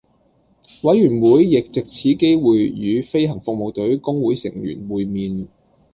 [0.81, 5.47] 委員會亦藉此機會與飛行服務隊工會成員會面